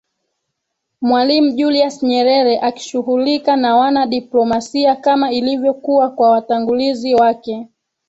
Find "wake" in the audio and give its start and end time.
7.15-7.67